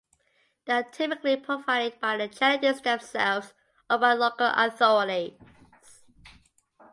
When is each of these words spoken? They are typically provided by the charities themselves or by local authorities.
They 0.65 0.73
are 0.73 0.81
typically 0.81 1.37
provided 1.37 1.99
by 1.99 2.17
the 2.17 2.27
charities 2.27 2.81
themselves 2.81 3.53
or 3.87 3.99
by 3.99 4.13
local 4.13 4.51
authorities. 4.51 5.37